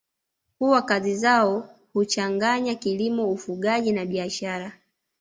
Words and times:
Huwa 0.59 0.81
kazi 0.81 1.15
zao 1.17 1.69
huchachanganya 1.93 2.75
kilimo 2.75 3.31
ufugaji 3.31 3.91
na 3.91 4.05
biashara 4.05 4.71